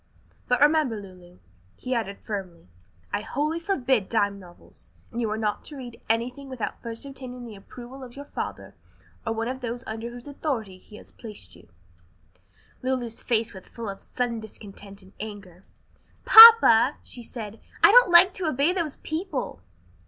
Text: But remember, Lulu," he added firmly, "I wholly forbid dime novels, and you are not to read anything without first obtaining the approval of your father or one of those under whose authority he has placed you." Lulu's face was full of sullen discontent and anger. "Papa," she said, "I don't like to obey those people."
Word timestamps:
But 0.47 0.59
remember, 0.61 0.99
Lulu," 0.99 1.37
he 1.75 1.93
added 1.93 2.17
firmly, 2.23 2.67
"I 3.13 3.21
wholly 3.21 3.59
forbid 3.59 4.09
dime 4.09 4.39
novels, 4.39 4.89
and 5.11 5.21
you 5.21 5.29
are 5.29 5.37
not 5.37 5.63
to 5.65 5.77
read 5.77 6.01
anything 6.09 6.49
without 6.49 6.81
first 6.81 7.05
obtaining 7.05 7.45
the 7.45 7.55
approval 7.55 8.03
of 8.03 8.15
your 8.15 8.25
father 8.25 8.73
or 9.27 9.33
one 9.33 9.47
of 9.47 9.61
those 9.61 9.83
under 9.85 10.09
whose 10.09 10.25
authority 10.27 10.79
he 10.79 10.95
has 10.95 11.11
placed 11.11 11.55
you." 11.55 11.69
Lulu's 12.81 13.21
face 13.21 13.53
was 13.53 13.67
full 13.67 13.87
of 13.89 14.01
sullen 14.01 14.39
discontent 14.39 15.03
and 15.03 15.13
anger. 15.19 15.61
"Papa," 16.25 16.97
she 17.03 17.21
said, 17.21 17.59
"I 17.83 17.91
don't 17.91 18.09
like 18.11 18.33
to 18.33 18.47
obey 18.47 18.73
those 18.73 18.95
people." 19.03 19.61